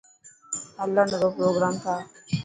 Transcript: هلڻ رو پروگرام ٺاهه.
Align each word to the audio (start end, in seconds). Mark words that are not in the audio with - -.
هلڻ 0.79 1.07
رو 1.21 1.29
پروگرام 1.37 1.75
ٺاهه. 1.83 2.05